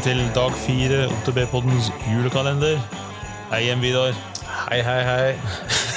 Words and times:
til 0.00 0.20
dag 0.32 0.52
fire 0.56 1.02
OTB-poddens 1.12 1.90
julekalender. 2.08 2.78
Hei 3.50 3.58
igjen, 3.66 3.82
Vidar. 3.82 4.14
Hei, 4.70 4.78
hei, 4.86 5.00
hei. 5.04 5.32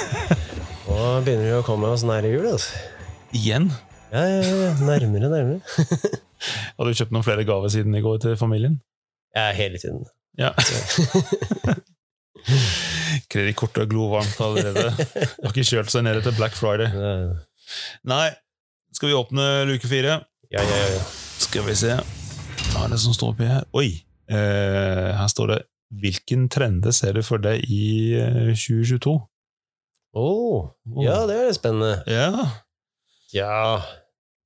Nå 0.88 0.98
begynner 1.24 1.46
vi 1.46 1.54
å 1.56 1.62
komme 1.64 1.88
oss 1.94 2.04
nær 2.08 2.26
jul, 2.28 2.50
altså. 2.50 2.82
Igjen? 3.38 3.70
Ja, 4.12 4.26
ja, 4.28 4.42
ja. 4.44 4.72
Nærmere, 4.84 5.30
nærmere. 5.32 6.18
Har 6.76 6.90
du 6.90 6.98
kjøpt 7.00 7.14
noen 7.16 7.24
flere 7.24 7.46
gaver 7.48 7.72
siden 7.72 7.96
i 7.96 8.02
går 8.04 8.20
til 8.26 8.36
familien? 8.40 8.76
Ja, 9.38 9.46
hele 9.56 9.80
tiden. 9.80 10.04
Ja. 10.40 10.52
Kredittkortet 13.32 13.86
er 13.86 13.92
glovarmt 13.94 14.42
allerede. 14.44 14.90
Har 14.98 15.54
ikke 15.54 15.70
kjørt 15.70 15.94
seg 15.94 16.04
ned 16.10 16.20
til 16.26 16.36
Black 16.42 16.60
Friday. 16.60 16.92
Ja, 16.92 17.16
Nei, 18.10 18.28
skal 18.92 19.14
vi 19.14 19.22
åpne 19.22 19.48
luke 19.70 19.88
fire? 19.88 20.20
ja, 20.52 20.60
ja. 20.60 20.84
ja. 20.98 21.08
Skal 21.44 21.64
vi 21.70 21.78
se. 21.78 21.96
Hva 22.74 22.88
er 22.88 22.94
det 22.94 23.00
som 23.04 23.14
står 23.16 23.34
oppi 23.36 23.48
her? 23.48 23.66
Oi! 23.78 23.90
Eh, 24.32 25.10
her 25.18 25.30
står 25.30 25.52
det 25.54 25.60
'Hvilken 25.94 26.48
trende 26.50 26.92
ser 26.96 27.14
du 27.14 27.22
for 27.22 27.38
deg 27.38 27.62
i 27.70 28.16
eh, 28.18 28.54
2022?' 28.58 29.20
Oh, 30.16 30.70
ja, 31.02 31.24
det 31.26 31.36
er 31.42 31.54
spennende. 31.54 32.04
Ja, 32.06 32.30
Ja 33.34 33.82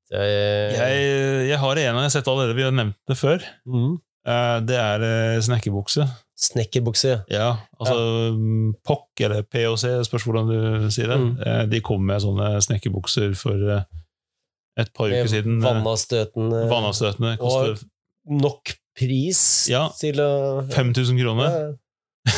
det 0.09 0.20
er, 0.23 0.70
jeg, 0.72 1.48
jeg 1.50 1.58
har 1.59 1.72
en 1.76 1.84
jeg 1.84 1.94
har 1.94 2.09
sett 2.09 2.27
allerede. 2.31 2.55
Vi 2.55 2.63
har 2.63 2.72
nevnt 2.72 2.95
det 3.08 3.17
før. 3.17 3.44
mm. 3.66 3.98
Eh, 4.28 4.59
det 4.67 4.75
er 4.75 5.03
eh, 5.08 5.41
snekkerbukse. 5.44 6.03
Snekkerbukse. 6.36 7.14
Ja, 7.31 7.58
altså 7.80 7.95
ja. 7.95 8.72
POC 8.88 9.22
eller 9.23 9.41
POC, 9.44 9.84
spørs 10.08 10.23
hvordan 10.28 10.48
du 10.52 10.89
sier 10.91 11.08
det. 11.08 11.20
Mm. 11.20 11.30
Eh, 11.45 11.66
De 11.72 11.80
kom 11.81 12.03
med 12.03 12.22
sånne 12.23 12.62
snekkerbukser 12.64 13.36
for 13.39 13.55
eh, 13.55 13.84
et 14.78 14.92
par 14.95 15.08
uker 15.11 15.28
siden. 15.31 15.59
Eh, 15.59 15.64
Vannavstøtende. 15.64 16.66
Vannavstøtende. 16.72 17.38
Koster 17.39 17.80
Nok 18.28 18.73
pris 18.97 19.42
Ja. 19.72 19.88
til 20.00 20.20
å 20.23 20.30
5000 20.73 21.20
kroner. 21.22 21.59
Ja, 22.25 22.33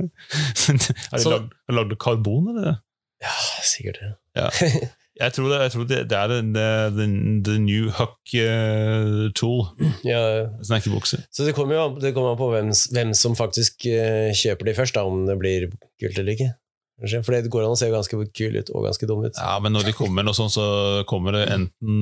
Har 1.10 1.18
de 1.20 1.30
lagd, 1.30 1.52
lagd 1.68 1.98
karbon, 2.00 2.48
eller? 2.54 2.78
ja, 3.20 3.34
sikkert 3.68 4.00
det. 4.00 4.14
Jeg 5.20 5.34
tror 5.36 5.50
det, 5.52 5.56
jeg 5.60 5.72
tror 5.74 5.84
det, 5.84 5.96
det 6.08 6.16
er 6.16 6.30
the, 6.32 6.66
the, 6.96 7.06
the 7.44 7.56
new 7.60 7.90
huck 7.92 8.30
uh, 8.40 9.26
tool. 9.36 9.66
Ja, 10.06 10.46
Snekkerbukse. 10.64 11.18
så 11.28 11.44
det 11.44 11.52
kommer 11.52 11.76
jo 11.76 11.82
an 11.90 12.38
på 12.40 12.48
hvem, 12.54 12.70
hvem 12.94 13.10
som 13.12 13.36
faktisk 13.36 13.84
uh, 13.90 14.30
kjøper 14.32 14.70
de 14.70 14.74
først, 14.78 14.96
da, 14.96 15.04
om 15.04 15.26
det 15.28 15.36
blir 15.42 15.66
kult 16.00 16.16
eller 16.22 16.32
ikke. 16.38 16.48
For 17.00 17.32
det 17.32 17.48
går 17.52 17.64
an 17.64 17.74
å 17.74 17.78
se 17.80 17.88
ganske 17.92 18.18
kul 18.36 18.58
ut 18.60 18.70
og 18.74 18.84
ganske 18.84 19.08
dum 19.08 19.24
ut. 19.24 19.38
Ja, 19.38 19.56
men 19.62 19.72
når 19.72 19.88
de 19.88 19.94
kommer 19.96 20.26
noe 20.26 20.36
sånt, 20.36 20.52
så 20.52 20.64
kommer 21.08 21.38
det 21.38 21.46
enten 21.54 22.00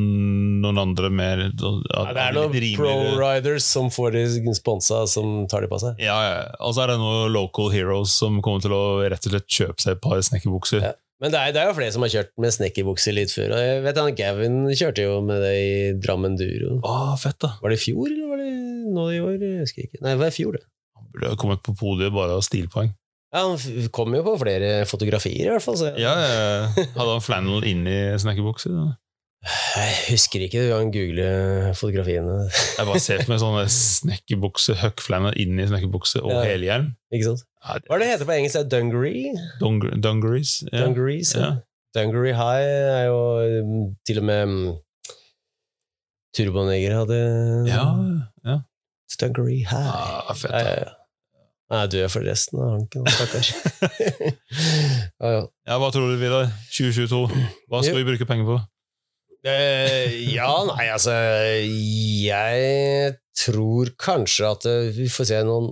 noen 0.62 0.80
andre 0.82 1.10
mer 1.14 1.44
Ja, 1.46 2.04
det 2.10 2.24
er 2.24 2.36
noen 2.36 2.54
pro-riders 2.78 3.66
som 3.66 3.92
får 3.94 4.16
de 4.16 4.54
sponsa, 4.58 5.04
som 5.10 5.44
tar 5.50 5.62
de 5.64 5.70
på 5.70 5.80
seg. 5.82 6.00
Ja, 6.02 6.18
ja. 6.26 6.38
Og 6.64 6.74
så 6.74 6.84
er 6.84 6.94
det 6.94 7.00
noen 7.02 7.30
local 7.34 7.70
heroes 7.74 8.14
som 8.18 8.42
kommer 8.44 8.64
til 8.64 8.74
å 8.74 8.84
rett 9.06 9.28
og 9.28 9.36
slett 9.36 9.46
kjøpe 9.60 9.84
seg 9.84 9.96
et 9.96 10.02
par 10.02 10.18
snekkerbukser. 10.30 10.82
Ja. 10.90 10.96
Men 11.18 11.32
det 11.34 11.38
er, 11.38 11.54
det 11.54 11.62
er 11.62 11.70
jo 11.72 11.74
flere 11.74 11.90
som 11.94 12.04
har 12.04 12.12
kjørt 12.12 12.28
med 12.38 12.54
snekkerbukser 12.54 13.14
litt 13.16 13.32
før. 13.34 13.56
Og 13.56 13.62
jeg 13.62 13.80
vet 13.82 13.98
han 13.98 14.18
Gavin 14.18 14.58
kjørte 14.70 15.02
jo 15.02 15.16
med 15.26 15.42
det 15.42 15.54
i 15.58 15.72
Drammen 15.98 16.36
Duro. 16.38 16.76
Å, 16.86 17.16
fett, 17.18 17.40
da. 17.42 17.56
Var 17.62 17.74
det 17.74 17.78
i 17.80 17.82
fjor, 17.88 18.06
eller 18.06 18.30
var 18.30 18.42
det 18.44 18.52
nå 18.94 19.06
i 19.10 19.18
år? 19.24 19.34
Jeg 19.42 19.64
husker 19.64 19.88
ikke. 19.88 19.98
Nei, 20.04 20.14
det 20.14 20.22
var 20.22 20.30
i 20.30 20.36
fjor, 20.36 20.58
det. 20.58 20.62
Han 20.98 21.10
burde 21.14 21.32
kommet 21.42 21.64
på 21.66 21.74
podiet 21.80 22.14
bare 22.14 22.38
av 22.38 22.44
stilpoeng. 22.46 22.92
Ja, 23.34 23.42
Han 23.44 23.88
kom 23.92 24.14
jo 24.16 24.22
på 24.24 24.38
flere 24.40 24.86
fotografier, 24.88 25.46
i 25.46 25.50
hvert 25.52 25.62
fall. 25.64 25.76
Så 25.76 25.90
Ja, 26.00 26.14
ja. 26.16 26.86
Hadde 26.96 27.12
han 27.12 27.20
flannel 27.24 27.64
inni 27.68 27.98
snekkerbukser? 28.18 28.72
da? 28.72 28.86
jeg 29.78 29.92
husker 30.10 30.42
ikke, 30.42 30.62
du 30.66 30.72
kan 30.74 30.88
google 30.90 31.26
fotografiene. 31.78 32.48
Jeg 32.76 32.86
bare 32.88 32.98
ser 33.00 33.20
for 33.22 33.30
meg 33.30 33.38
sånne 33.40 33.66
snekkerbukse, 33.76 34.74
huck 34.80 35.00
flannel 35.04 35.36
inni 35.38 35.66
snekkerbukse 35.70 36.22
og 36.24 36.32
Ja. 36.32 36.40
helhjelm. 36.48 36.88
Ikke 37.14 37.28
sant? 37.28 37.44
Ja, 37.62 37.74
det- 37.78 37.86
Hva 37.86 37.94
er 37.94 37.98
det 38.02 38.08
heter 38.08 38.26
på 38.26 38.34
engelsk? 38.34 38.64
Dungaree? 38.72 39.30
Dung- 39.60 40.00
Dungarees. 40.02 40.56
Ja. 40.72 40.82
Dungarees, 40.86 41.34
ja. 41.38 41.52
Dungaree 41.94 42.34
High 42.34 42.66
er 42.98 43.04
jo 43.06 43.20
um, 43.62 43.96
til 44.06 44.18
og 44.18 44.24
med 44.24 44.42
um, 44.42 44.58
Turboneger 46.36 46.94
hadde 46.98 47.18
Ja, 47.70 47.84
ja. 48.44 48.58
Dungaree 49.20 49.64
High. 49.64 49.88
Ah, 49.88 50.34
fett, 50.36 50.52
ja, 50.52 50.74
ja. 50.82 50.92
Han 51.68 51.82
er 51.84 51.90
død 51.92 52.06
for 52.08 52.24
resten 52.24 52.60
av 52.64 52.70
hanken, 52.78 53.04
stakkars. 53.12 53.50
ja, 55.20 55.28
ja. 55.34 55.42
Ja, 55.68 55.76
hva 55.82 55.90
tror 55.92 56.08
du, 56.08 56.16
Vidar? 56.20 56.48
2022. 56.72 57.18
Hva 57.68 57.82
skal 57.84 57.92
Jo. 57.92 57.98
vi 58.00 58.06
bruke 58.08 58.28
penger 58.28 58.48
på? 58.48 58.56
Eh, 59.48 60.14
ja, 60.34 60.48
nei, 60.66 60.88
altså 60.90 61.12
Jeg 61.70 63.12
tror 63.38 63.92
kanskje 64.00 64.48
at 64.48 64.66
eh, 64.66 64.88
vi 64.96 65.06
får 65.12 65.28
se 65.30 65.38
noen 65.46 65.68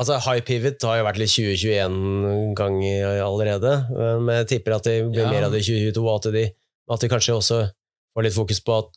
Altså, 0.00 0.16
High 0.24 0.40
pivot 0.46 0.82
har 0.88 1.00
jo 1.00 1.04
vært 1.08 1.18
litt 1.20 1.30
2021-ganger 1.34 3.20
allerede, 3.22 3.72
eh, 3.92 4.14
men 4.24 4.38
jeg 4.40 4.48
tipper 4.54 4.74
at 4.78 4.86
det 4.88 4.94
blir 5.12 5.24
Ja. 5.26 5.30
mer 5.30 5.44
av 5.46 5.52
det 5.52 5.60
i 5.60 5.66
2022, 5.68 6.00
og 6.08 6.14
at 6.16 6.30
de, 6.34 6.44
at 6.90 7.00
de 7.04 7.10
kanskje 7.12 7.34
også 7.36 7.58
får 8.16 8.24
litt 8.26 8.34
fokus 8.34 8.60
på 8.64 8.78
at 8.80 8.88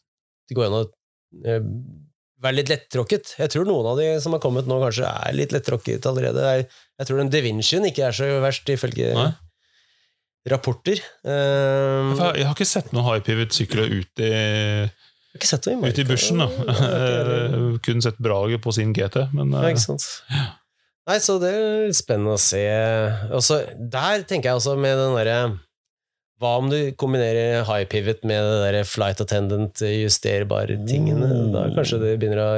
det 0.49 0.55
går 0.57 0.69
an 0.69 0.77
å 0.79 0.85
være 2.43 2.57
litt 2.59 2.69
lettråkket. 2.73 3.35
Jeg 3.39 3.51
tror 3.53 3.65
noen 3.69 3.87
av 3.93 3.97
de 4.01 4.09
som 4.23 4.33
har 4.35 4.41
kommet 4.43 4.67
nå, 4.67 4.77
kanskje 4.83 5.07
er 5.07 5.35
litt 5.37 5.53
lettråkket 5.55 6.05
allerede. 6.09 6.43
Jeg, 6.57 6.67
jeg 6.99 7.07
tror 7.09 7.21
den 7.21 7.31
Da 7.33 7.41
Vincien 7.45 7.87
ikke 7.87 8.07
er 8.09 8.15
så 8.17 8.27
verst, 8.43 8.69
ifølge 8.73 9.13
Nei? 9.15 9.29
rapporter. 10.51 10.99
Um, 11.25 12.11
Jeg 12.19 12.41
jeg 12.41 12.45
har 12.49 12.53
ikke 12.53 12.67
sett 12.69 12.91
noen 12.93 13.07
high 13.07 13.23
pivot-sykler 13.25 13.89
ut 13.95 14.21
i, 14.21 14.29
jeg 14.29 15.39
ikke 15.39 15.49
sett 15.49 15.65
det 15.67 15.73
i 15.73 15.89
Ut 15.89 15.97
i 15.99 16.05
bushen. 16.07 16.43
da. 16.43 16.49
Ikke. 16.75 16.91
Eh, 16.95 17.79
Kun 17.83 18.03
sett 18.03 18.19
Brage 18.23 18.59
på 18.63 18.71
sin 18.75 18.93
GT, 18.95 19.17
men 19.35 19.51
Ja, 19.55 19.63
eh, 19.65 19.73
ikke 19.73 19.83
sant. 19.87 20.05
Nei, 21.05 21.17
så 21.21 21.35
det 21.41 21.51
er 21.53 21.91
spennende 21.93 22.33
å 22.37 22.41
se. 22.41 22.61
Også, 23.35 23.59
der 23.77 24.23
tenker 24.25 24.49
jeg 24.51 24.57
også 24.61 24.73
med 24.79 24.95
den 24.97 25.17
derre 25.17 25.39
Hva 26.41 26.57
om 26.59 26.67
du 26.67 26.79
kombinerer 26.99 27.63
high 27.63 27.85
pivot 27.87 28.25
med 28.27 28.43
det 28.43 28.73
der 28.73 28.87
flight 28.87 29.21
attendant, 29.23 29.79
justerbare 29.79 30.75
tingene? 30.87 31.29
Mm. 31.31 31.53
Da 31.53 31.69
kanskje 31.77 32.01
det 32.01 32.17
begynner 32.19 32.41
å 32.43 32.49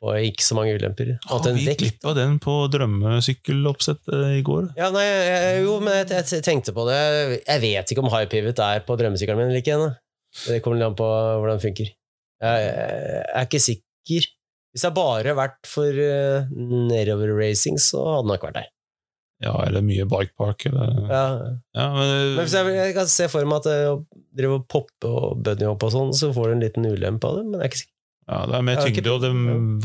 få 0.00 0.14
ikke 0.30 0.46
så 0.46 0.56
mange 0.56 0.72
ulemper. 0.80 1.12
har 1.28 1.42
Annet 1.42 1.60
vi 1.60 1.74
klippa 1.82 2.14
den 2.16 2.38
på 2.40 2.54
drømmesykkeloppsettet 2.72 4.38
i 4.38 4.40
går? 4.46 4.70
Ja, 4.80 4.88
nei, 4.94 5.04
jeg, 5.04 5.60
jo, 5.66 5.76
men 5.84 6.00
jeg, 6.00 6.24
jeg 6.32 6.46
tenkte 6.46 6.72
på 6.76 6.88
det. 6.88 7.00
Jeg 7.44 7.64
vet 7.66 7.92
ikke 7.92 8.06
om 8.06 8.12
high 8.14 8.30
pivot 8.32 8.64
er 8.64 8.80
på 8.88 8.96
drømmesykkelen 9.00 9.42
min 9.42 9.52
eller 9.52 9.60
ikke 9.60 9.76
ennå. 9.76 9.92
Det 10.46 10.60
kommer 10.64 10.80
litt 10.80 10.88
an 10.88 10.98
på 10.98 11.08
hvordan 11.12 11.60
det 11.60 11.66
funker. 11.66 11.94
Jeg, 12.40 12.66
jeg 12.70 13.36
er 13.36 13.48
ikke 13.48 13.64
sikker. 13.66 14.28
Hvis 14.70 14.84
jeg 14.86 14.96
bare 14.96 15.36
vært 15.36 15.66
for 15.66 15.92
uh, 15.92 16.46
nedover-racing, 16.88 17.76
så 17.82 18.00
hadde 18.06 18.24
den 18.24 18.32
nok 18.32 18.46
vært 18.46 18.60
der. 18.62 18.68
Ja, 19.40 19.54
eller 19.64 19.80
mye 19.84 20.04
bikepark? 20.04 20.66
Eller... 20.68 20.88
Ja, 21.08 21.22
Ja, 21.76 21.86
men, 21.96 22.10
Men 22.36 22.42
hvis 22.44 22.52
jeg, 22.58 22.74
jeg 22.76 22.94
kan 22.98 23.08
se 23.08 23.28
for 23.32 23.46
meg 23.48 23.62
at 23.62 23.68
å 23.88 23.94
drive 24.36 24.58
og 24.60 24.66
poppe 24.68 25.08
og 25.08 25.40
bunny 25.46 25.64
opp 25.70 25.82
og 25.88 25.94
sånn, 25.94 26.12
så 26.16 26.28
får 26.36 26.50
du 26.50 26.52
en 26.58 26.64
liten 26.66 26.84
ulempe 26.90 27.24
av 27.30 27.38
det, 27.38 27.44
men 27.48 27.56
jeg 27.56 27.64
er 27.64 27.70
ikke 27.72 27.80
sikker. 27.82 27.94
ja, 28.30 28.40
det 28.50 28.54
er 28.58 28.66
mer 28.68 28.76
tyngde, 28.82 29.00
ikke 29.00 29.14
og 29.16 29.20
det 29.24 29.32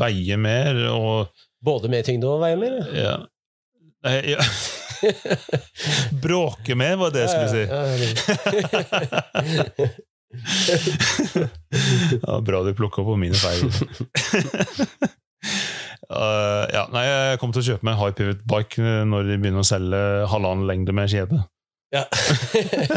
veier 0.02 0.38
mer, 0.44 0.82
og 0.92 1.44
Både 1.66 1.88
mer 1.90 2.04
tyngde 2.06 2.28
og 2.28 2.42
veier 2.44 2.60
mer. 2.60 2.76
ja. 2.94 3.16
Nei, 4.06 4.18
ja. 4.36 4.42
Bråke 6.22 6.76
mer, 6.78 6.94
var 7.00 7.10
det 7.16 7.24
jeg 7.24 7.30
skulle 7.32 7.50
si. 7.56 7.64
Ja, 12.22 12.40
bra 12.46 12.62
du 12.62 12.74
plukka 12.74 13.02
på 13.04 13.16
mine 13.16 13.34
feil. 13.34 13.70
Uh, 16.06 16.64
ja, 16.70 16.84
nei, 16.94 17.02
Jeg 17.08 17.38
kommer 17.42 17.56
til 17.56 17.64
å 17.64 17.68
kjøpe 17.72 17.86
meg 17.86 17.96
en 17.96 18.00
high 18.04 18.14
pivot 18.14 18.42
bike 18.46 18.96
når 19.10 19.30
de 19.30 19.38
begynner 19.42 19.64
å 19.64 19.66
selge 19.66 20.00
halvannen 20.30 20.68
lengde 20.68 20.94
med 20.94 21.10
kjede. 21.10 21.42
Ja. 21.94 22.04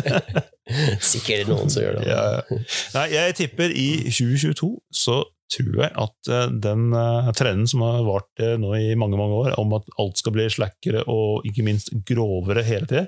Sikkert 1.12 1.50
noen 1.50 1.72
som 1.72 1.84
gjør 1.84 2.00
det. 2.00 2.08
Ja, 2.10 2.22
ja. 2.38 2.62
Nei, 2.96 3.06
jeg 3.16 3.38
tipper 3.40 3.74
i 3.74 3.90
2022 4.10 4.72
så 4.94 5.22
tror 5.50 5.80
jeg 5.82 5.94
at 5.98 6.30
eh, 6.30 6.50
den 6.62 6.92
uh, 6.94 7.30
trenden 7.38 7.70
som 7.70 7.82
har 7.86 8.04
vart 8.06 8.44
uh, 8.44 8.54
nå 8.62 8.74
i 8.78 8.98
mange 9.00 9.18
mange 9.18 9.38
år, 9.40 9.56
om 9.62 9.74
at 9.78 9.88
alt 10.02 10.20
skal 10.22 10.36
bli 10.36 10.46
slakkere 10.54 11.06
og 11.10 11.48
ikke 11.50 11.66
minst 11.66 11.90
grovere 12.06 12.66
hele 12.68 12.90
tida, 12.90 13.08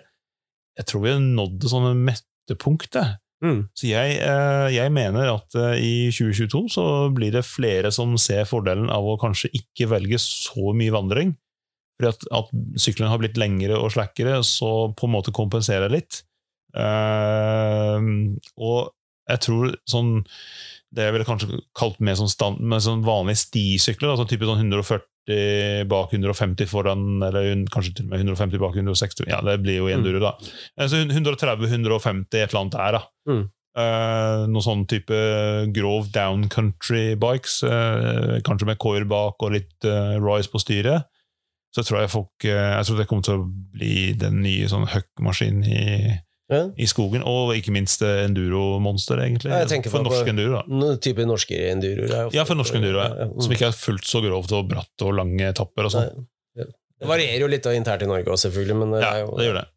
jeg 0.80 0.88
tror 0.90 1.04
vi 1.04 1.14
har 1.14 1.22
nådd 1.22 1.60
det 1.62 1.70
sånne 1.70 1.94
mettepunktet. 2.00 3.21
Mm. 3.42 3.62
Så 3.74 3.90
jeg, 3.90 4.18
eh, 4.22 4.68
jeg 4.76 4.94
mener 4.94 5.32
at 5.34 5.56
eh, 5.58 5.80
i 5.82 5.94
2022 6.14 6.68
så 6.76 6.86
blir 7.14 7.34
det 7.34 7.48
flere 7.48 7.90
som 7.94 8.14
ser 8.22 8.46
fordelen 8.50 8.92
av 8.94 9.08
å 9.08 9.18
kanskje 9.22 9.50
ikke 9.58 9.90
velge 9.96 10.20
så 10.22 10.76
mye 10.78 10.94
vandring. 10.94 11.34
Fordi 11.98 12.12
at, 12.14 12.28
at 12.38 12.52
syklene 12.82 13.10
har 13.10 13.22
blitt 13.22 13.40
lengre 13.42 13.80
og 13.82 13.94
slakkere, 13.96 14.40
så 14.46 14.92
på 14.98 15.10
en 15.10 15.16
måte 15.18 15.34
kompenserer 15.36 15.92
litt. 15.94 16.24
Uh, 16.72 18.00
og 18.56 18.94
jeg 19.28 19.42
tror 19.44 19.74
sånn 19.90 20.22
Det 20.92 21.08
jeg 21.08 21.16
ville 21.16 21.28
kanskje 21.28 21.62
kalt 21.78 22.02
mer 22.04 22.18
sånn, 22.20 22.32
stand, 22.32 22.60
sånn 22.84 23.06
vanlige 23.06 23.46
stisykler, 23.46 24.12
altså 24.12 24.28
type 24.28 24.48
sånn 24.48 24.66
140 24.66 25.08
bak 25.88 26.12
150 26.12 26.68
foran, 26.68 27.06
eller 27.24 27.64
kanskje 27.72 27.94
til 28.00 28.08
og 28.08 28.12
med 28.12 28.24
150 28.26 28.60
bak 28.60 28.76
160. 28.76 29.30
Ja, 29.32 29.40
det 29.46 29.60
blir 29.64 29.80
jo 29.80 29.90
enduro, 29.94 30.20
da. 30.24 30.34
Altså 30.82 31.04
130-150, 31.06 32.28
et 32.36 32.50
eller 32.50 32.62
annet 32.64 32.76
der, 32.76 32.98
da. 32.98 33.04
Mm. 33.30 33.44
Eh, 33.72 34.42
noen 34.52 34.66
sånn 34.66 34.82
type 34.92 35.18
grov 35.72 36.10
downcountry 36.12 37.14
bikes, 37.20 37.62
eh, 37.64 38.42
kanskje 38.44 38.68
med 38.68 38.82
coir 38.84 39.06
bak 39.08 39.40
og 39.40 39.54
litt 39.56 39.88
eh, 39.88 40.18
rise 40.20 40.52
på 40.52 40.60
styret. 40.60 41.08
Så 41.72 41.86
tror 41.88 42.02
jeg 42.02 42.12
folk 42.12 42.46
eh, 42.50 42.74
Jeg 42.76 42.88
tror 42.88 42.98
det 43.00 43.06
kommer 43.08 43.24
til 43.24 43.40
å 43.40 43.46
bli 43.48 44.12
den 44.20 44.42
nye 44.44 44.68
sånn 44.68 44.90
Huck-maskinen 44.92 45.64
i, 45.64 46.18
Ja. 46.52 46.66
i 46.78 46.88
skogen. 46.90 47.24
Og 47.28 47.54
ikke 47.56 47.72
minst 47.72 48.02
eh, 48.04 48.26
enduro-monster, 48.28 49.22
egentlig. 49.24 49.52
Ja, 49.54 49.64
for 49.66 50.02
på- 50.02 50.04
norsk 50.10 50.28
enduro, 50.34 50.60
da. 50.60 50.92
Type 51.02 51.26
norske 51.26 51.56
enduroer. 51.72 52.12
er 52.12 52.36
Ja, 52.36 52.44
for 52.48 52.60
norsk 52.60 52.76
enduro, 52.76 53.00
ja. 53.00 53.08
Ja, 53.16 53.30
ja. 53.32 53.42
som 53.46 53.56
ikke 53.56 53.70
er 53.72 53.78
fullt 53.78 54.04
så 54.10 54.22
grovt 54.26 54.52
og 54.58 54.68
bratt 54.70 55.06
og 55.08 55.16
lange 55.16 55.48
etapper 55.54 55.88
og 55.88 55.96
sånn. 55.96 56.28
Det 57.02 57.10
varierer 57.10 57.40
jo 57.42 57.48
litt 57.50 57.66
internt 57.66 58.04
i 58.06 58.10
Norge 58.10 58.30
òg, 58.30 58.38
selvfølgelig. 58.38 58.76
Men 58.78 58.92
det, 58.94 59.00
Ja, 59.02 59.14
jo, 59.24 59.32
det 59.40 59.48
gjør 59.48 59.56
det. 59.58 59.68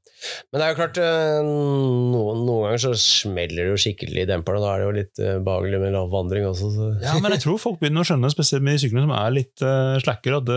Men 0.50 0.61
det 0.61 0.65
er 0.65 0.73
jo 0.73 0.79
klart, 0.79 0.99
eh, 1.03 1.38
noen, 1.44 2.43
noen 2.47 2.67
ganger 2.67 2.82
så 2.85 2.93
smeller 3.00 3.67
det 3.67 3.73
jo 3.73 3.81
skikkelig 3.85 4.25
i 4.25 4.29
demperne. 4.29 4.62
Da 4.62 4.73
er 4.73 4.82
det 4.82 4.87
jo 4.87 4.97
litt 4.99 5.23
eh, 5.23 5.38
behagelig 5.44 5.81
med 5.82 5.94
lavvandring 5.97 6.49
også. 6.49 6.71
Så. 6.75 6.88
Ja, 7.05 7.15
men 7.23 7.35
jeg 7.37 7.44
tror 7.44 7.61
folk 7.62 7.81
begynner 7.82 8.05
å 8.05 8.09
skjønne, 8.09 8.32
spesielt 8.32 8.65
med 8.65 8.79
de 8.79 8.85
syklene 8.85 9.06
som 9.06 9.15
er 9.17 9.37
litt 9.37 9.65
uh, 9.65 9.94
slakkere, 10.03 10.41
at, 10.43 10.53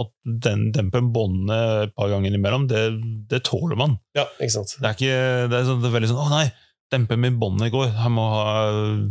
at 0.00 0.12
den 0.48 0.68
dempen 0.76 1.10
bånder 1.14 1.86
et 1.86 1.96
par 1.96 2.12
ganger 2.12 2.32
innimellom. 2.32 2.68
det, 2.70 2.84
det 3.30 3.44
tåler 3.46 3.78
man. 3.78 3.98
Ja, 4.16 4.26
ikke 4.40 4.58
sant. 4.58 4.76
Det 4.80 4.88
er, 4.88 4.96
ikke, 4.98 5.50
det 5.52 5.60
er, 5.60 5.68
sånn, 5.68 5.82
det 5.82 5.90
er 5.90 5.98
veldig 5.98 6.12
sånn 6.12 6.22
'Å 6.26 6.30
nei, 6.32 6.46
dempen 6.92 7.22
min 7.22 7.38
båndet 7.40 7.72
går. 7.74 7.88
Jeg 7.92 8.12
må 8.14 8.26
ha 8.30 8.52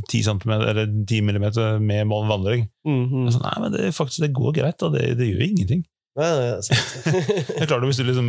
10 0.10 0.24
centimeter, 0.28 0.72
eller 0.72 0.92
10 0.92 1.26
millimeter 1.28 1.80
med 1.80 2.08
vandring'. 2.08 2.70
Mm 2.88 3.26
er 3.26 3.36
sånn, 3.36 3.46
nei, 3.46 3.58
men 3.64 3.76
det, 3.76 3.92
faktisk, 3.96 4.24
det 4.24 4.36
går 4.36 4.56
greit, 4.60 4.80
da. 4.82 4.92
Det, 4.94 5.12
det 5.20 5.32
gjør 5.32 5.46
ingenting. 5.50 5.84
Nei, 6.16 6.28
nei, 6.32 6.44
ja. 6.48 6.60
Det 6.64 7.58
er 7.60 7.68
klart 7.68 7.82
at 7.84 7.88
Hvis 7.90 7.98
du 8.00 8.06
liksom 8.08 8.28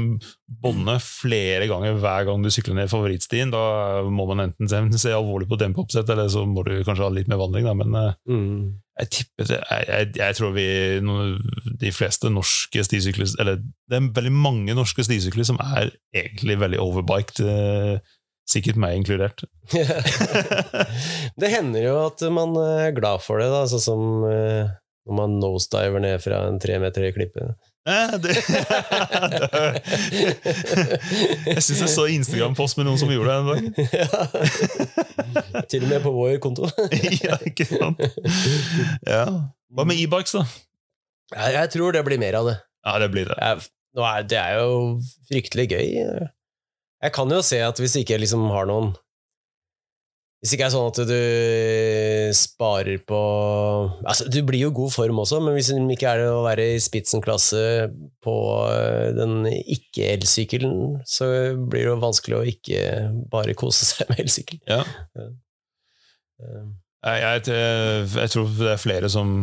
bånder 0.65 0.99
flere 1.05 1.69
ganger 1.71 1.95
hver 2.03 2.25
gang 2.27 2.43
du 2.43 2.49
sykler 2.51 2.75
ned 2.81 2.91
favorittstien, 2.91 3.53
da 3.55 4.03
må 4.11 4.27
man 4.27 4.43
enten 4.49 4.67
se, 4.71 4.81
se 5.05 5.13
alvorlig 5.15 5.47
på 5.53 5.59
dempeoppsett, 5.61 6.11
eller 6.11 6.27
så 6.33 6.43
må 6.51 6.65
du 6.67 6.73
kanskje 6.83 7.07
ha 7.07 7.13
litt 7.15 7.31
mer 7.31 7.39
vandring. 7.45 7.69
Da. 7.69 7.77
Men 7.79 7.95
eh, 8.01 8.11
Mhm. 8.27 8.59
jeg 8.99 9.11
tipper 9.13 9.53
jeg, 9.55 9.87
jeg, 9.87 10.11
jeg 10.17 10.35
tror 10.39 10.53
vi 10.57 10.67
De 11.85 11.91
fleste 11.93 12.31
norske 12.33 12.81
stisykler 12.87 13.29
Eller 13.43 13.59
det 13.61 13.99
er 13.99 14.07
veldig 14.17 14.33
mange 14.33 14.73
norske 14.75 15.05
stisykler 15.05 15.45
som 15.45 15.59
er 15.61 15.91
egentlig 16.17 16.57
veldig 16.59 16.81
overbiked. 16.83 17.43
eh, 17.47 17.99
Sikkert 18.47 18.77
meg 18.79 18.95
inkludert. 19.01 19.43
det 21.41 21.49
hender 21.51 21.83
jo 21.83 21.95
at 22.07 22.23
man 22.31 22.53
er 22.63 22.93
glad 22.97 23.23
for 23.25 23.41
det, 23.43 23.49
da, 23.51 23.65
sånn 23.71 23.83
som 23.83 24.05
eh, 24.31 24.69
når 25.07 25.17
man 25.21 25.35
nosediver 25.43 26.03
ned 26.03 26.23
fra 26.23 26.45
en 26.49 26.61
tre 26.63 26.79
meter 26.83 27.07
høy 27.09 27.13
klippe. 27.17 27.49
Eh, 27.87 28.15
det, 28.19 28.33
jeg 31.53 31.63
syns 31.63 31.81
jeg 31.85 31.91
så 31.93 32.07
Instagram-post 32.11 32.81
med 32.81 32.89
noen 32.89 32.99
som 32.99 33.13
gjorde 33.15 33.31
det 33.31 33.37
en 33.39 33.47
dag. 33.51 33.61
Ja. 34.01 34.11
Til 35.71 35.87
og 35.87 35.93
med 35.93 36.01
på 36.03 36.11
vår 36.17 36.41
konto. 36.43 36.67
ja, 37.27 37.39
ikke 37.47 37.67
sant? 37.69 38.03
Ja. 39.07 39.25
Hva 39.71 39.87
med 39.87 40.03
e-bikes, 40.03 40.35
da? 40.35 40.43
Jeg, 41.37 41.55
jeg 41.61 41.73
tror 41.77 41.95
det 41.95 42.03
blir 42.07 42.19
mer 42.23 42.35
av 42.41 42.51
det. 42.51 42.57
Ja, 42.87 42.99
det 43.03 43.09
blir 43.15 43.31
det. 43.31 43.39
Jeg, 43.39 43.71
er, 44.03 44.27
det 44.35 44.41
er 44.43 44.53
jo 44.65 44.73
fryktelig 45.31 45.67
gøy. 45.71 45.87
Jeg 47.07 47.15
kan 47.15 47.31
jo 47.31 47.39
se 47.47 47.63
at 47.63 47.79
hvis 47.83 47.95
ikke 48.01 48.17
jeg 48.17 48.25
liksom 48.27 48.49
har 48.51 48.67
noen 48.67 48.95
Hvis 50.47 50.53
det 50.53 50.61
ikke 50.61 50.67
er 50.69 50.75
sånn 50.77 50.91
at 50.93 50.99
du 51.11 52.35
sparer 52.39 53.01
på 53.03 53.21
Altså, 54.07 54.29
du 54.31 54.37
blir 54.47 54.61
jo 54.69 54.69
god 54.77 54.93
form 54.95 55.19
også, 55.25 55.41
men 55.43 55.57
hvis 55.57 55.73
det 55.73 55.81
ikke 55.97 56.13
er 56.13 56.23
det 56.23 56.29
å 56.31 56.45
være 56.45 56.69
i 56.77 56.85
spitsenklasse 56.85 57.63
på 58.23 58.37
eh, 58.71 59.09
den 59.17 59.49
ikke-elsykkelen, 59.51 61.01
så 61.03 61.27
blir 61.59 61.83
det 61.83 61.89
jo 61.89 61.97
vanskelig 62.05 62.39
å 62.39 62.45
ikke 62.53 62.85
bare 63.33 63.59
kose 63.59 63.83
seg 63.91 64.07
med 64.13 64.23
elsykkel. 64.23 64.63
Ja. 64.71 64.85
Eh, 65.19 66.63
Jeg, 67.11 67.27
jeg, 67.27 67.59
jeg 68.15 68.35
tror 68.37 68.55
det 68.63 68.71
er 68.77 68.85
flere 68.87 69.11
som 69.11 69.41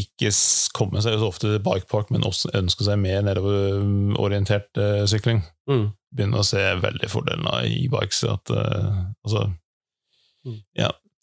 ikke 0.00 0.30
kommer 0.74 1.02
seg 1.04 1.14
så 1.18 1.30
ofte 1.30 1.46
til 1.46 1.62
bikepark, 1.62 2.10
men 2.10 2.26
også 2.26 2.50
ønsker 2.58 2.86
seg 2.86 3.00
mer 3.02 3.22
nedoverorientert 3.26 4.82
uh, 4.82 5.06
sykling. 5.10 5.42
Mm. 5.70 5.88
Begynner 6.14 6.42
å 6.42 6.46
se 6.46 6.62
veldig 6.82 7.10
fordelen 7.10 7.46
av 7.46 7.66
e-bikes. 7.66 8.24
At, 8.26 8.50
eh, 8.50 9.02
altså, 9.22 9.44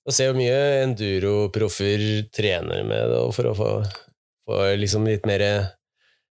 Og 0.07 0.15
ser 0.15 0.29
jo 0.29 0.37
mye 0.37 0.59
enduro-proffer 0.85 2.03
trener 2.35 2.85
med 2.87 3.09
det, 3.11 3.23
for 3.35 3.49
å 3.49 3.55
få, 3.57 3.71
få 4.47 4.61
liksom 4.79 5.07
litt 5.09 5.27
mer 5.27 5.43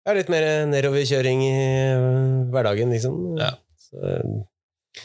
ja, 0.03 0.15
litt 0.17 0.31
mer 0.33 0.45
nedoverkjøring 0.67 1.43
i 1.47 1.57
øh, 1.95 2.39
hverdagen, 2.53 2.91
liksom. 2.95 3.19
Ja. 3.39 3.53
Så 3.79 3.99
øh, 4.03 5.03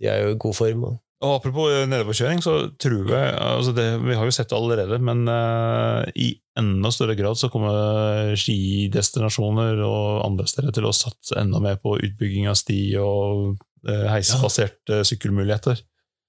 de 0.00 0.08
er 0.10 0.24
jo 0.24 0.32
i 0.34 0.40
god 0.42 0.56
form. 0.58 0.86
Og. 0.90 0.96
Og 1.24 1.36
Apropos 1.38 1.70
eh, 1.72 1.86
nedoverkjøring, 1.88 2.42
så 2.44 2.56
tror 2.82 3.12
jeg 3.14 3.28
altså 3.40 3.72
det, 3.72 3.86
Vi 4.04 4.16
har 4.18 4.26
jo 4.28 4.34
sett 4.34 4.50
det 4.50 4.58
allerede, 4.58 4.98
men 5.00 5.24
uh, 5.30 6.02
i 6.12 6.34
enda 6.58 6.90
større 6.92 7.16
grad 7.16 7.38
så 7.40 7.48
kommer 7.52 8.34
skidestinasjoner 8.36 9.80
og 9.86 10.26
andre 10.26 10.48
steder 10.50 10.74
til 10.76 10.88
å 10.88 10.94
satse 10.96 11.38
enda 11.40 11.62
mer 11.62 11.78
på 11.80 11.96
utbygging 11.96 12.50
av 12.50 12.58
sti 12.60 12.80
og 13.00 13.56
uh, 13.88 14.06
heisbaserte 14.12 15.00
sykkelmuligheter. 15.08 15.80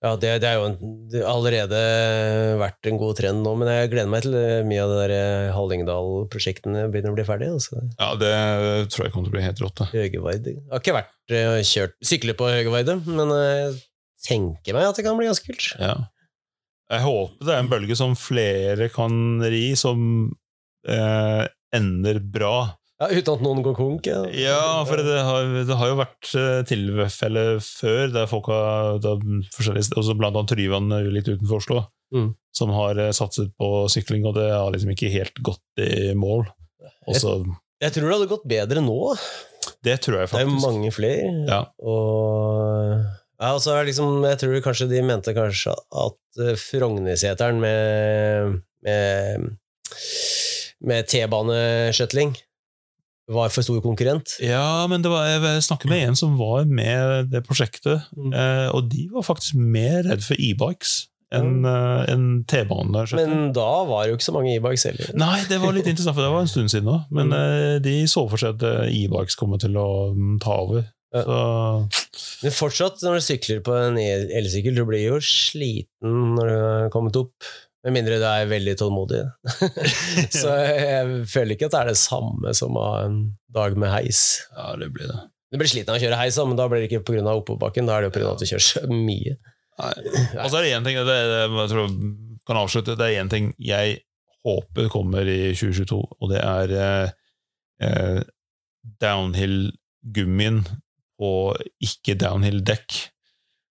Ja, 0.05 0.11
det, 0.21 0.29
det 0.43 0.49
er 0.49 0.59
jo 0.59 0.65
en, 0.67 0.75
det 1.09 1.23
har 1.23 1.31
allerede 1.33 1.77
vært 2.61 2.85
en 2.89 2.99
god 3.01 3.15
trend 3.17 3.41
nå, 3.41 3.53
men 3.57 3.71
jeg 3.71 3.89
gleder 3.89 4.11
meg 4.13 4.27
til 4.27 4.35
øh, 4.37 4.59
mye 4.69 4.83
av 4.83 4.91
det 4.93 4.97
der 4.99 5.13
øh, 5.15 5.53
Hallingdal-prosjektene 5.55 6.83
begynner 6.93 7.15
å 7.15 7.17
bli 7.17 7.25
ferdig. 7.25 7.47
Altså. 7.55 7.81
Ja, 7.97 8.11
Det 8.21 8.33
tror 8.93 9.07
jeg 9.07 9.15
kommer 9.15 9.29
til 9.29 9.33
å 9.33 9.37
bli 9.39 9.45
helt 9.47 9.63
rått. 9.65 9.81
Høgeveide. 9.95 10.53
Jeg 10.53 10.69
har 10.75 10.83
ikke 10.83 10.97
vært 10.99 11.33
øh, 11.39 11.57
kjørt 11.71 11.97
sykle 12.11 12.37
på 12.37 12.51
Høgeveide, 12.53 12.99
men 13.09 13.33
jeg 13.39 13.73
tenker 14.27 14.77
meg 14.77 14.91
at 14.91 15.01
det 15.01 15.07
kan 15.07 15.17
bli 15.17 15.31
ganske 15.31 15.49
kult. 15.49 15.71
Ja. 15.81 15.95
Jeg 16.87 17.03
håper 17.03 17.47
det 17.47 17.55
er 17.55 17.63
en 17.65 17.71
bølge 17.71 17.97
som 17.99 18.13
flere 18.19 18.87
kan 18.93 19.41
ri, 19.43 19.65
som 19.79 20.29
eh, 20.87 21.43
ender 21.75 22.21
bra. 22.21 22.53
Ja, 22.97 23.07
Uten 23.13 23.35
at 23.35 23.41
noen 23.45 23.59
går 23.61 23.75
konk. 23.77 24.07
Ja, 24.09 24.23
Ja, 24.33 24.61
for 24.89 24.97
det 24.97 25.19
har, 25.21 25.51
det 25.67 25.75
har 25.77 25.91
jo 25.91 25.97
vært 25.99 26.31
tilfelle 26.65 27.05
tilfeller 27.05 27.59
før 27.61 28.13
der 28.15 28.29
folk 28.31 28.49
har 28.49 28.97
da, 29.03 29.11
også 29.19 30.15
Blant 30.17 30.33
annet 30.39 30.49
Tryvann 30.49 30.89
eh, 30.97 31.11
litt 31.13 31.29
utenfor 31.29 31.61
Oslo, 31.61 31.83
Mm. 32.07 32.29
som 32.55 32.69
har 32.71 32.95
eh, 33.03 33.09
satset 33.11 33.49
på 33.59 33.67
sykling, 33.91 34.23
og 34.29 34.37
det 34.37 34.45
har 34.47 34.71
liksom 34.71 34.93
ikke 34.93 35.09
helt 35.11 35.41
gått 35.43 35.81
i 35.83 36.13
mål. 36.15 36.45
Også, 37.11 37.33
jeg, 37.43 37.57
Jeg 37.83 37.93
tror 37.97 38.07
det 38.07 38.15
hadde 38.15 38.29
gått 38.31 38.45
bedre 38.47 38.81
nå. 38.81 38.95
det 39.83 39.97
tror 40.01 40.21
jeg 40.21 40.29
faktisk. 40.31 40.39
Det 40.39 40.47
er 40.47 40.53
jo 40.55 40.63
mange 40.71 40.91
flere. 40.95 41.33
Ja. 41.51 41.59
Og 41.83 42.95
ja, 43.37 43.51
altså, 43.51 43.75
så 43.75 43.83
liksom, 43.85 44.23
jeg 44.25 44.39
tror 44.41 44.63
kanskje 44.65 44.87
de 44.89 45.03
mente 45.05 45.35
kanskje 45.35 45.75
at 45.75 46.41
eh, 46.41 46.55
Frognerseteren 46.57 47.59
med, 47.61 48.55
med, 48.87 49.51
med 50.87 51.11
T-baneshuttling 51.11 52.33
var 53.29 53.49
for 53.51 53.61
stor 53.65 53.81
konkurrent. 53.83 54.37
Ja, 54.39 54.85
men 54.87 55.01
det 55.03 55.11
var, 55.11 55.25
jeg 55.27 55.63
snakket 55.65 55.89
med 55.91 56.05
en 56.07 56.15
som 56.15 56.37
var 56.39 56.65
med 56.65 57.29
det 57.33 57.43
prosjektet, 57.47 58.05
Mm. 58.15 58.33
eh, 58.33 58.69
og 58.71 58.89
de 58.89 59.09
var 59.11 59.25
faktisk 59.27 59.55
mer 59.59 60.03
redd 60.07 60.23
for 60.23 60.35
e-bikes 60.39 61.07
enn 61.35 61.65
eh, 61.67 62.05
enn 62.13 62.45
T-bane. 62.47 63.03
Men 63.19 63.51
da 63.51 63.83
var 63.83 64.05
det 64.05 64.13
jo 64.13 64.17
ikke 64.17 64.29
så 64.29 64.33
mange 64.37 64.53
e-bikes 64.55 64.85
heller. 64.87 65.09
Nei, 65.19 65.41
det 65.49 65.59
var 65.59 65.73
litt 65.75 65.89
interessant, 65.91 66.15
for 66.15 66.23
det 66.23 66.31
var 66.31 66.45
en 66.45 66.47
stund 66.53 66.71
siden 66.71 66.87
òg. 66.93 67.03
Men 67.11 67.27
Mm. 67.27 67.39
eh, 67.39 67.79
de 67.83 67.95
så 68.07 68.23
for 68.29 68.37
seg 68.39 68.55
at 68.55 68.63
eh, 68.63 68.93
e-bikes 69.03 69.35
kommer 69.35 69.59
til 69.59 69.75
å 69.75 70.13
mm, 70.15 70.39
ta 70.39 70.55
over. 70.63 70.85
Ja. 71.15 71.23
Så 71.23 72.43
Men 72.43 72.51
fortsatt, 72.51 73.03
når 73.03 73.19
du 73.19 73.23
sykler 73.27 73.59
på 73.63 73.75
en 73.75 73.97
elsykkel, 73.97 74.75
du 74.75 74.85
blir 74.85 75.03
jo 75.07 75.19
sliten 75.23 76.35
når 76.37 76.47
du 76.47 76.55
har 76.55 76.89
kommet 76.95 77.15
opp. 77.19 77.33
Med 77.87 77.95
mindre 77.95 78.17
du 78.19 78.25
er 78.27 78.49
veldig 78.49 78.73
tålmodig. 78.81 79.21
så 80.41 80.57
jeg 80.59 81.21
føler 81.31 81.55
ikke 81.55 81.69
at 81.69 81.75
det 81.75 81.79
er 81.79 81.91
det 81.93 81.99
samme 82.01 82.51
som 82.57 82.75
å 82.75 82.83
ha 82.83 82.97
en 83.05 83.19
dag 83.55 83.77
med 83.79 83.93
heis. 83.93 84.23
ja, 84.51 84.73
det 84.75 84.89
blir 84.91 85.07
det. 85.07 85.21
Du 85.47 85.55
blir 85.55 85.69
sliten 85.71 85.93
av 85.93 86.01
å 86.01 86.03
kjøre 86.03 86.17
heis, 86.19 86.37
men 86.43 86.59
da 86.59 86.65
blir 86.67 86.83
det 86.83 86.89
ikke 86.89 87.05
pga. 87.07 87.23
oppoverbakken. 87.31 87.87
Da 87.87 87.95
er 87.95 88.03
det 88.03 88.09
jo 88.09 88.15
pga. 88.17 88.33
at 88.33 88.43
du 88.43 88.49
kjører 88.49 88.65
så 88.65 88.83
mye. 88.91 89.37
Nei. 89.77 89.93
Og 90.41 90.49
så 90.49 90.59
er 90.59 90.65
det 90.65 90.73
én 90.73 90.87
ting 90.87 90.97
det, 90.97 91.05
det, 91.31 91.41
jeg 91.53 91.71
tror 91.71 91.93
kan 92.49 92.59
avslutte. 92.59 92.97
Det 92.99 93.07
er 93.07 93.21
én 93.21 93.31
ting 93.31 93.53
jeg 93.61 94.01
håper 94.47 94.89
kommer 94.91 95.27
i 95.27 95.53
2022, 95.55 95.99
og 96.19 96.31
det 96.31 96.41
er 96.43 96.73
eh, 96.79 97.15
eh, 97.83 98.19
downhill-gummien 99.03 100.61
på 101.19 101.31
ikke-downhill-dekk. 101.83 102.99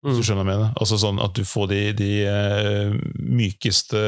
Hvis 0.01 0.15
du 0.17 0.21
Mm. 0.21 0.25
skjønner 0.25 0.41
jeg 0.41 0.49
mener? 0.49 0.69
Altså 0.81 0.97
sånn 0.97 1.19
at 1.21 1.33
du 1.37 1.43
får 1.45 1.67
de, 1.69 1.79
de 1.93 2.09
uh, 2.25 2.95
mykeste 3.21 3.99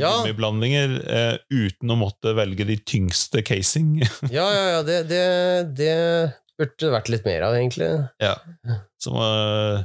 Ja. 0.00 0.08
gummiblandinger 0.18 0.96
uh, 1.06 1.36
uten 1.54 1.92
å 1.94 1.98
måtte 2.00 2.32
velge 2.34 2.66
de 2.66 2.74
tyngste 2.82 3.44
casing. 3.46 4.00
Ja, 4.34 4.48
ja, 4.50 4.64
ja, 4.74 4.80
det, 4.82 4.96
det, 5.12 5.22
det 5.78 5.94
burde 6.58 6.74
det 6.82 6.90
vært 6.90 7.12
litt 7.14 7.28
mer 7.28 7.46
av, 7.46 7.54
egentlig. 7.54 7.86
Som 8.98 9.14
uh, 9.22 9.84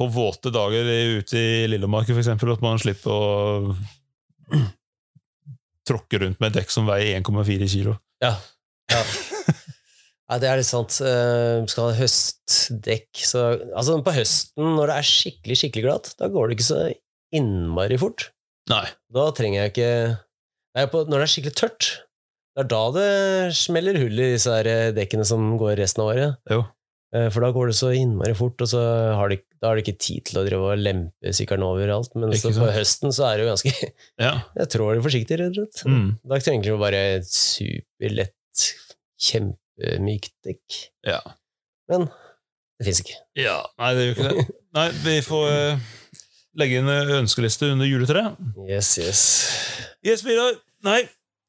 på 0.00 0.08
våte 0.16 0.48
dager 0.54 0.88
ute 1.20 1.36
i 1.36 1.66
Lillemark, 1.68 2.08
for 2.08 2.22
eksempel, 2.22 2.54
at 2.56 2.64
man 2.64 2.80
slipper 2.80 3.12
å 3.12 3.76
tråkke 5.88 6.20
rundt 6.24 6.40
med 6.40 6.52
et 6.54 6.62
dekk 6.62 6.72
som 6.72 6.88
veier 6.88 7.20
1,4 7.20 7.68
kilo. 7.68 7.98
Ja. 8.24 8.32
ja. 8.92 9.02
Ja, 10.28 10.36
det 10.42 10.48
er 10.50 10.60
litt 10.60 10.68
sant. 10.68 10.98
Uh, 11.00 11.64
skal 11.72 11.88
ha 11.88 11.96
høstdekk 11.96 13.22
så, 13.24 13.44
Altså, 13.72 13.96
på 14.04 14.12
høsten, 14.12 14.74
når 14.76 14.92
det 14.92 14.96
er 15.00 15.08
skikkelig, 15.08 15.56
skikkelig 15.62 15.86
glatt, 15.86 16.10
da 16.20 16.28
går 16.32 16.50
det 16.50 16.58
ikke 16.58 16.68
så 16.68 16.82
innmari 17.34 17.96
fort. 18.00 18.28
Nei. 18.68 18.84
Da 19.14 19.30
trenger 19.36 19.62
jeg 19.62 19.72
ikke 19.72 19.92
Nei, 20.76 20.82
på, 20.92 21.00
Når 21.08 21.22
det 21.22 21.24
er 21.24 21.30
skikkelig 21.32 21.56
tørt, 21.56 21.86
det 22.52 22.64
er 22.66 22.68
da 22.68 22.80
det 22.92 23.06
smeller 23.56 23.96
hull 24.02 24.20
i 24.20 24.32
disse 24.34 24.52
her 24.52 24.68
eh, 24.68 24.90
dekkene 24.92 25.24
som 25.26 25.54
går 25.58 25.78
resten 25.80 26.04
av 26.04 26.10
året. 26.12 26.36
Jo. 26.52 26.60
Uh, 27.14 27.28
for 27.32 27.40
da 27.40 27.48
går 27.54 27.70
det 27.70 27.78
så 27.78 27.94
innmari 27.96 28.34
fort, 28.36 28.60
og 28.60 28.68
så 28.68 28.82
har 29.16 29.32
de, 29.32 29.38
da 29.62 29.70
har 29.70 29.78
de 29.78 29.84
ikke 29.86 29.96
tid 29.96 30.26
til 30.28 30.42
å 30.42 30.44
drive 30.44 30.68
og 30.74 30.82
lempe 30.82 31.32
sykkelen 31.34 31.64
overalt. 31.64 32.12
Men 32.20 32.36
så 32.36 32.52
på 32.52 32.68
høsten 32.74 33.14
så 33.16 33.30
er 33.30 33.38
det 33.38 33.46
jo 33.46 33.54
ganske 33.54 33.72
Ja. 34.26 34.34
Jeg 34.60 34.72
trår 34.76 34.98
det 34.98 35.06
forsiktig, 35.08 35.40
rett 35.40 35.56
og 35.56 35.62
slett. 35.62 35.86
Mm. 35.88 36.10
Da 36.28 36.42
trenger 36.44 36.68
du 36.68 36.84
bare 36.84 37.02
et 37.16 37.32
superlett, 37.32 38.68
kjempemykt 39.78 40.34
dekk. 40.44 40.80
ja. 41.06 41.20
Men 41.88 42.08
det 42.78 42.86
fins 42.86 43.00
ikke. 43.00 43.16
Ja, 43.38 43.62
Nei, 43.80 43.92
det 43.96 44.02
gjør 44.04 44.16
ikke 44.16 44.28
det. 44.28 44.42
Nei, 44.78 44.88
vi 45.02 45.14
får 45.24 45.46
uh, 45.48 45.86
legge 46.60 46.82
inn 46.82 46.90
ønskeliste 46.90 47.70
under 47.72 47.88
juletreet. 47.88 48.36
Yes, 48.68 48.92
yes. 49.00 49.22
Yes, 50.06 50.22
Vidar. 50.26 50.58
Nei, 50.86 51.00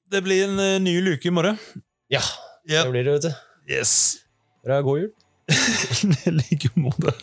det 0.09 0.23
blir 0.25 0.47
en 0.47 0.57
uh, 0.57 0.77
ny 0.81 0.95
luke 1.05 1.27
i 1.27 1.33
morgen. 1.33 1.59
Ja, 2.09 2.23
yep. 2.65 2.87
det 2.87 2.93
blir 2.95 3.05
det, 3.05 3.17
vet 3.17 3.27
du. 3.27 3.73
Yes. 3.75 3.93
Bra, 4.65 4.79
god 4.81 5.03
jul. 5.03 5.11
I 6.25 6.33
like 6.33 6.71
måte. 6.79 7.13